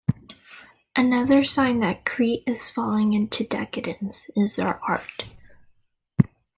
Another 0.95 1.43
sign 1.43 1.79
that 1.81 2.05
Crete 2.07 2.41
is 2.47 2.71
falling 2.71 3.13
into 3.13 3.45
decadence 3.45 4.25
is 4.35 4.55
their 4.55 4.83
art. 4.83 5.25